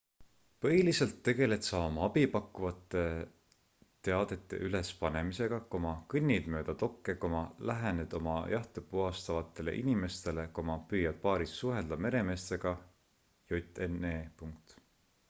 [0.65, 3.01] põhiliselt tegeled sa oma abi pakkuvate
[4.07, 7.15] teadete üles panemisega kõnnid mööda dokke
[7.71, 10.47] lähened oma jahte puhastavatele inimestele
[10.93, 12.73] püüad baaris suhelda meremeestega
[13.53, 14.15] jne